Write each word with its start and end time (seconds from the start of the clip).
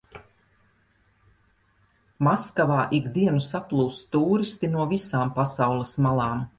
Maskavā 2.29 2.79
ik 3.01 3.13
dienu 3.21 3.45
saplūst 3.51 4.13
tūristi 4.17 4.75
no 4.77 4.91
visām 4.97 5.39
pasaules 5.41 5.99
malām. 6.09 6.47